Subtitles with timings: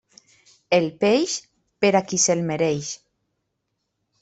[0.77, 1.35] El peix,
[1.85, 2.91] per a qui se'l mereix.